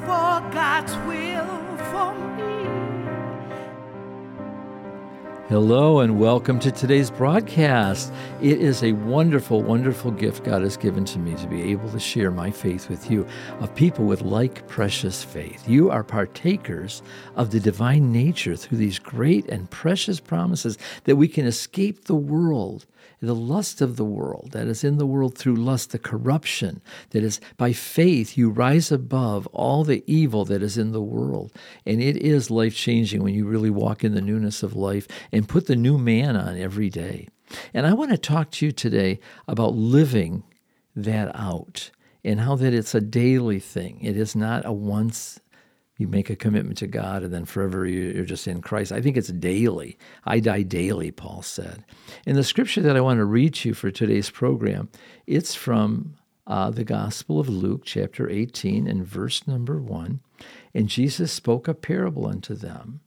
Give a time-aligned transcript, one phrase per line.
[0.00, 1.46] for God's will
[1.90, 2.50] for me.
[5.48, 8.12] Hello and welcome to today's broadcast.
[8.42, 11.98] It is a wonderful, wonderful gift God has given to me to be able to
[11.98, 13.26] share my faith with you,
[13.60, 15.66] of people with like precious faith.
[15.66, 17.02] You are partakers
[17.36, 22.14] of the divine nature through these great and precious promises that we can escape the
[22.14, 22.84] world
[23.20, 26.80] the lust of the world that is in the world through lust, the corruption
[27.10, 31.52] that is by faith, you rise above all the evil that is in the world.
[31.84, 35.48] And it is life changing when you really walk in the newness of life and
[35.48, 37.28] put the new man on every day.
[37.74, 40.44] And I want to talk to you today about living
[40.96, 41.90] that out
[42.24, 44.00] and how that it's a daily thing.
[44.02, 45.40] It is not a once
[46.00, 48.90] you make a commitment to God and then forever you're just in Christ.
[48.90, 49.98] I think it's daily.
[50.24, 51.84] I die daily, Paul said.
[52.26, 54.88] In the scripture that I want to read to you for today's program,
[55.26, 60.20] it's from uh, the Gospel of Luke, chapter 18, and verse number 1.
[60.74, 63.00] And Jesus spoke a parable unto them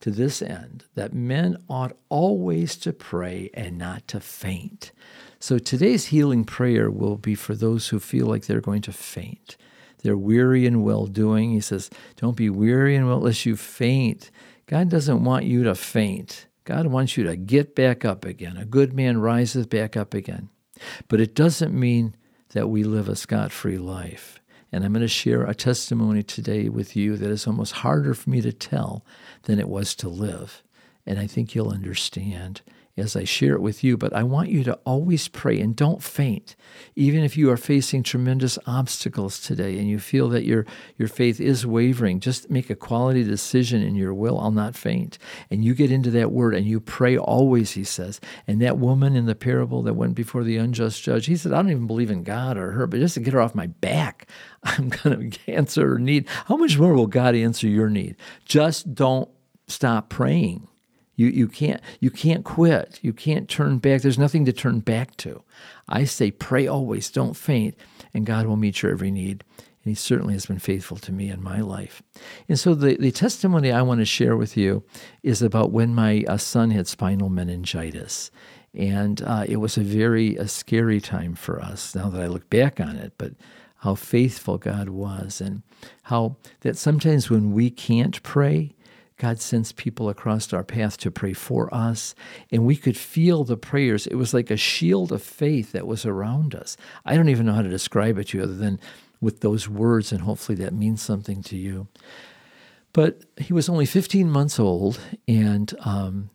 [0.00, 4.92] to this end, that men ought always to pray and not to faint.
[5.40, 9.56] So today's healing prayer will be for those who feel like they're going to faint.
[10.04, 11.52] They're weary in well doing.
[11.52, 14.30] He says, Don't be weary in well, lest you faint.
[14.66, 16.46] God doesn't want you to faint.
[16.64, 18.58] God wants you to get back up again.
[18.58, 20.50] A good man rises back up again.
[21.08, 22.14] But it doesn't mean
[22.50, 24.40] that we live a scot free life.
[24.70, 28.28] And I'm going to share a testimony today with you that is almost harder for
[28.28, 29.06] me to tell
[29.44, 30.62] than it was to live.
[31.06, 32.60] And I think you'll understand
[32.96, 36.02] as I share it with you, but I want you to always pray and don't
[36.02, 36.54] faint.
[36.94, 40.64] Even if you are facing tremendous obstacles today and you feel that your,
[40.96, 44.38] your faith is wavering, just make a quality decision in your will.
[44.38, 45.18] I'll not faint.
[45.50, 48.20] And you get into that word and you pray always, he says.
[48.46, 51.56] And that woman in the parable that went before the unjust judge, he said, I
[51.56, 54.28] don't even believe in God or her, but just to get her off my back,
[54.62, 56.28] I'm going to answer her need.
[56.46, 58.16] How much more will God answer your need?
[58.44, 59.28] Just don't
[59.66, 60.68] stop praying.
[61.16, 62.98] You, you, can't, you can't quit.
[63.02, 64.02] You can't turn back.
[64.02, 65.42] There's nothing to turn back to.
[65.88, 67.76] I say, pray always, don't faint,
[68.12, 69.44] and God will meet your every need.
[69.58, 72.02] And He certainly has been faithful to me in my life.
[72.48, 74.82] And so the, the testimony I want to share with you
[75.22, 78.30] is about when my uh, son had spinal meningitis.
[78.72, 82.50] And uh, it was a very a scary time for us now that I look
[82.50, 83.34] back on it, but
[83.78, 85.62] how faithful God was, and
[86.04, 88.74] how that sometimes when we can't pray,
[89.16, 92.14] God sends people across our path to pray for us,
[92.50, 94.06] and we could feel the prayers.
[94.06, 96.76] It was like a shield of faith that was around us.
[97.04, 98.80] I don't even know how to describe it to you other than
[99.20, 101.86] with those words, and hopefully that means something to you.
[102.92, 106.30] But he was only 15 months old, and um,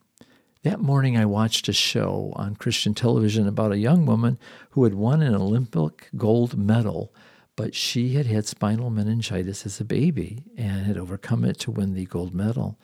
[0.63, 4.37] that morning I watched a show on Christian television about a young woman
[4.71, 7.13] who had won an Olympic gold medal
[7.59, 11.93] but she had had spinal meningitis as a baby and had overcome it to win
[11.93, 12.79] the gold medal.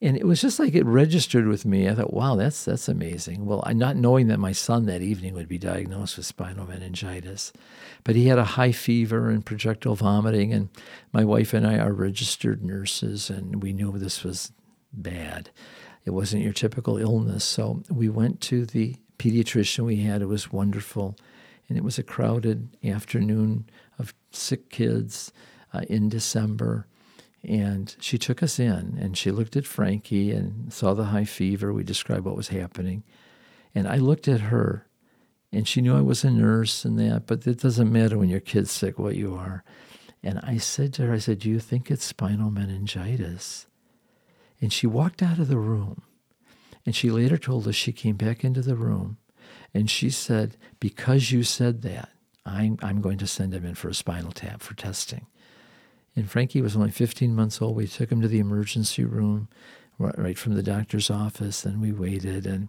[0.00, 1.86] And it was just like it registered with me.
[1.86, 3.44] I thought, wow, that's that's amazing.
[3.44, 7.52] Well, I'm not knowing that my son that evening would be diagnosed with spinal meningitis,
[8.04, 10.70] but he had a high fever and projectile vomiting, and
[11.12, 14.50] my wife and I are registered nurses, and we knew this was
[14.94, 15.50] bad.
[16.06, 20.22] It wasn't your typical illness, so we went to the pediatrician we had.
[20.22, 21.18] It was wonderful,
[21.68, 23.68] and it was a crowded afternoon
[23.98, 25.32] of sick kids
[25.72, 26.86] uh, in December.
[27.42, 31.72] And she took us in and she looked at Frankie and saw the high fever.
[31.72, 33.04] We described what was happening.
[33.74, 34.86] And I looked at her
[35.52, 38.40] and she knew I was a nurse and that, but it doesn't matter when your
[38.40, 39.64] kid's sick what you are.
[40.22, 43.66] And I said to her, I said, Do you think it's spinal meningitis?
[44.60, 46.02] And she walked out of the room.
[46.84, 49.18] And she later told us she came back into the room
[49.74, 52.10] and she said, Because you said that,
[52.44, 55.26] I'm, I'm going to send him in for a spinal tap for testing.
[56.14, 57.76] And Frankie was only 15 months old.
[57.76, 59.48] We took him to the emergency room
[59.98, 62.46] right from the doctor's office, and we waited.
[62.46, 62.68] And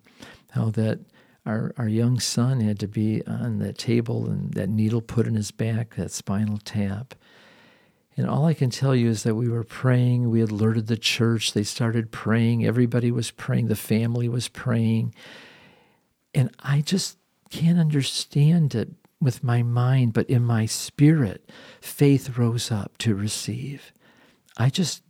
[0.51, 0.99] how that
[1.45, 5.35] our, our young son had to be on that table and that needle put in
[5.35, 7.15] his back, that spinal tap.
[8.17, 10.29] And all I can tell you is that we were praying.
[10.29, 11.53] We alerted the church.
[11.53, 12.65] They started praying.
[12.65, 13.67] Everybody was praying.
[13.67, 15.13] The family was praying.
[16.37, 17.17] And I just
[17.49, 18.89] can't understand it
[19.19, 21.49] with my mind, but in my spirit,
[21.81, 23.91] faith rose up to receive.
[24.55, 25.01] I just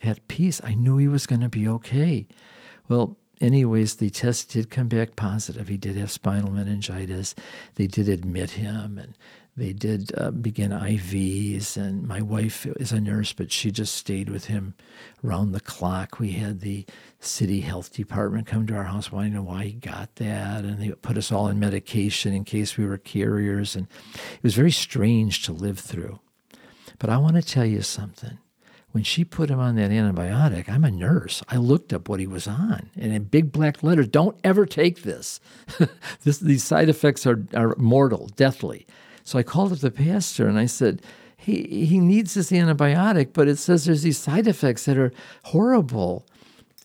[0.00, 0.60] had peace.
[0.62, 2.26] I knew he was going to be okay.
[2.86, 5.68] Well, anyways, the test did come back positive.
[5.68, 7.34] He did have spinal meningitis.
[7.76, 9.16] They did admit him, and
[9.56, 14.28] they did uh, begin IVs, and my wife is a nurse, but she just stayed
[14.28, 14.74] with him
[15.24, 16.18] around the clock.
[16.18, 16.84] We had the
[17.20, 20.80] city health department come to our house wanting to know why he got that, and
[20.80, 24.72] they put us all in medication in case we were carriers, and it was very
[24.72, 26.18] strange to live through.
[26.98, 28.38] But I want to tell you something.
[28.90, 31.42] When she put him on that antibiotic, I'm a nurse.
[31.48, 35.02] I looked up what he was on, and in big black letters, don't ever take
[35.02, 35.40] this.
[36.22, 38.86] this these side effects are, are mortal, deathly.
[39.24, 41.02] So I called up the pastor and I said,
[41.36, 45.12] he, he needs this antibiotic, but it says there's these side effects that are
[45.44, 46.26] horrible.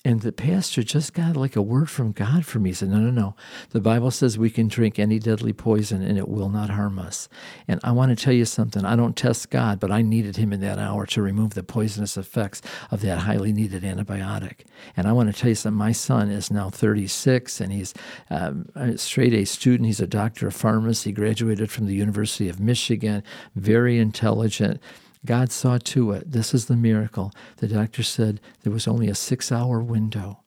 [0.10, 2.72] And the pastor just got like a word from God for me.
[2.72, 3.36] He said, No, no, no.
[3.70, 7.30] The Bible says we can drink any deadly poison and it will not harm us.
[7.68, 8.84] And I want to tell you something.
[8.84, 12.18] I don't test God, but I needed him in that hour to remove the poisonous
[12.18, 14.62] effects of that highly needed antibiotic.
[14.98, 15.78] And I want to tell you something.
[15.78, 17.94] My son is now 36 and he's
[18.32, 19.86] um, a straight A student.
[19.86, 23.22] He's a doctor of pharmacy, graduated from the University of Michigan,
[23.54, 24.82] very intelligent
[25.26, 26.32] God saw to it.
[26.32, 27.32] This is the miracle.
[27.58, 30.40] The doctor said there was only a six hour window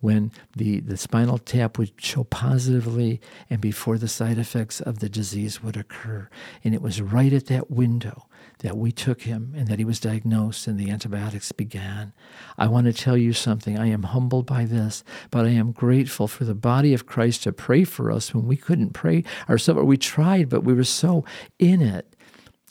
[0.00, 5.08] when the, the spinal tap would show positively and before the side effects of the
[5.08, 6.28] disease would occur.
[6.64, 8.26] And it was right at that window
[8.58, 12.12] that we took him and that he was diagnosed and the antibiotics began.
[12.58, 13.78] I want to tell you something.
[13.78, 17.52] I am humbled by this, but I am grateful for the body of Christ to
[17.52, 19.82] pray for us when we couldn't pray ourselves.
[19.82, 21.24] We tried, but we were so
[21.58, 22.14] in it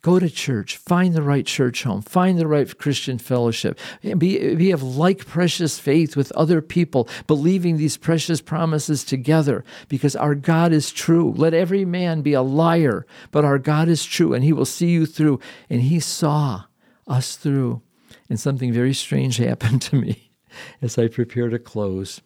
[0.01, 3.77] Go to church, find the right church home, find the right Christian fellowship,
[4.17, 10.15] be, be of like precious faith with other people, believing these precious promises together, because
[10.15, 11.33] our God is true.
[11.35, 14.87] Let every man be a liar, but our God is true, and he will see
[14.87, 15.41] you through.
[15.69, 16.63] And he saw
[17.05, 17.81] us through.
[18.29, 20.31] And something very strange happened to me
[20.81, 22.21] as I prepare to close.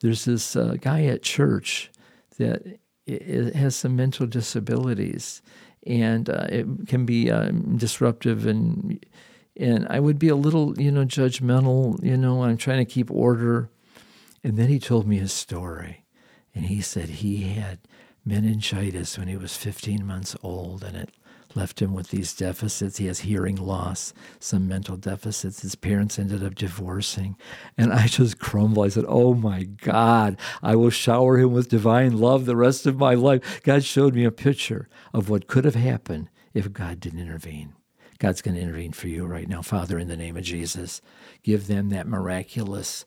[0.00, 1.92] There's this uh, guy at church
[2.38, 2.80] that
[3.54, 5.42] has some mental disabilities
[5.86, 9.04] and uh, it can be um, disruptive and
[9.56, 13.10] and I would be a little you know judgmental you know I'm trying to keep
[13.10, 13.70] order.
[14.42, 16.04] And then he told me his story
[16.54, 17.78] and he said he had
[18.26, 21.10] meningitis when he was 15 months old and it
[21.56, 22.98] left him with these deficits.
[22.98, 25.62] He has hearing loss, some mental deficits.
[25.62, 27.36] His parents ended up divorcing.
[27.76, 28.86] And I just crumbled.
[28.86, 32.96] I said, Oh my God, I will shower him with divine love the rest of
[32.96, 33.62] my life.
[33.62, 37.74] God showed me a picture of what could have happened if God didn't intervene.
[38.18, 39.60] God's going to intervene for you right now.
[39.60, 41.02] Father, in the name of Jesus,
[41.42, 43.04] give them that miraculous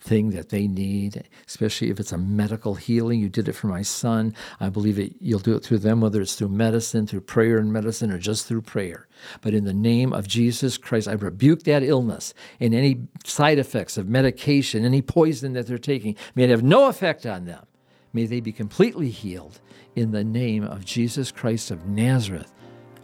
[0.00, 3.20] thing that they need, especially if it's a medical healing.
[3.20, 4.34] You did it for my son.
[4.58, 7.72] I believe it, you'll do it through them, whether it's through medicine, through prayer and
[7.72, 9.08] medicine, or just through prayer.
[9.42, 13.98] But in the name of Jesus Christ, I rebuke that illness and any side effects
[13.98, 16.16] of medication, any poison that they're taking.
[16.34, 17.66] May it have no effect on them.
[18.12, 19.60] May they be completely healed
[19.94, 22.52] in the name of Jesus Christ of Nazareth.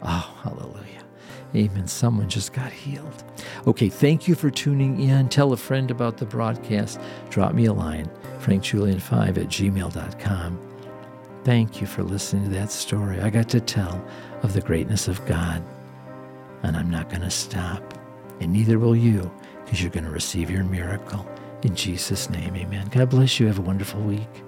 [0.02, 1.05] Oh, hallelujah.
[1.56, 1.86] Amen.
[1.86, 3.24] Someone just got healed.
[3.66, 5.28] Okay, thank you for tuning in.
[5.28, 7.00] Tell a friend about the broadcast.
[7.30, 8.10] Drop me a line,
[8.40, 10.60] frankjulian5 at gmail.com.
[11.44, 13.20] Thank you for listening to that story.
[13.20, 14.04] I got to tell
[14.42, 15.62] of the greatness of God.
[16.62, 17.94] And I'm not going to stop.
[18.40, 19.30] And neither will you,
[19.64, 21.26] because you're going to receive your miracle.
[21.62, 22.88] In Jesus' name, amen.
[22.90, 23.46] God bless you.
[23.46, 24.45] Have a wonderful week.